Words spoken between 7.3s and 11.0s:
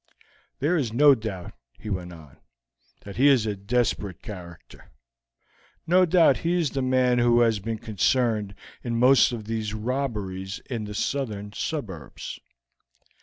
has been concerned in most of these robberies in the